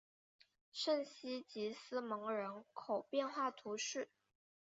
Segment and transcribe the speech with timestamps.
[0.71, 4.09] 圣西吉斯蒙人口变化图示